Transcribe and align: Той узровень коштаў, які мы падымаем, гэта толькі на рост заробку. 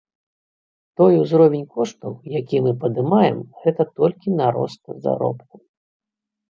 Той 1.01 1.13
узровень 1.23 1.67
коштаў, 1.75 2.13
які 2.39 2.63
мы 2.69 2.73
падымаем, 2.85 3.39
гэта 3.67 3.81
толькі 4.01 4.29
на 4.43 4.47
рост 4.59 4.83
заробку. 5.07 5.55